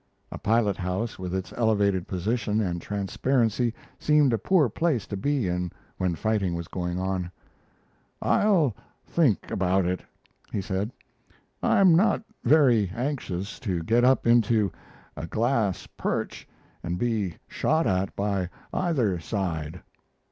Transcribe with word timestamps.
A 0.31 0.39
pilot 0.39 0.77
house 0.77 1.19
with 1.19 1.35
its 1.35 1.53
elevated 1.55 2.07
position 2.07 2.59
and 2.59 2.81
transparency 2.81 3.71
seemed 3.99 4.33
a 4.33 4.39
poor 4.39 4.67
place 4.67 5.05
to 5.05 5.15
be 5.15 5.47
in 5.47 5.71
when 5.99 6.15
fighting 6.15 6.55
was 6.55 6.67
going 6.67 6.99
on. 6.99 7.29
"I'll 8.19 8.75
think 9.05 9.51
about 9.51 9.85
it," 9.85 10.03
he 10.51 10.59
said. 10.59 10.89
"I'm 11.61 11.93
not 11.93 12.23
very 12.43 12.91
anxious 12.95 13.59
to 13.59 13.83
get 13.83 14.03
up 14.03 14.25
into 14.25 14.71
a 15.15 15.27
glass 15.27 15.85
perch 15.97 16.47
and 16.81 16.97
be 16.97 17.35
shot 17.47 17.85
at 17.85 18.15
by 18.15 18.49
either 18.73 19.19
side. 19.19 19.83